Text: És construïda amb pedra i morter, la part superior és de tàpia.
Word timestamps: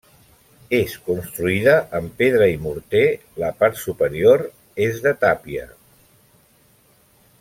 És 0.77 0.93
construïda 1.09 1.75
amb 1.99 2.15
pedra 2.21 2.47
i 2.53 2.55
morter, 2.63 3.03
la 3.43 3.51
part 3.61 3.77
superior 3.83 4.45
és 4.87 4.99
de 5.05 5.15
tàpia. 5.27 5.69